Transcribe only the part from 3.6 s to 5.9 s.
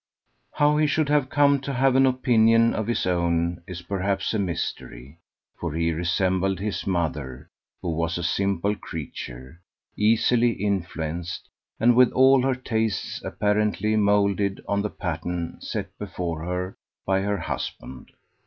is perhaps a mystery, for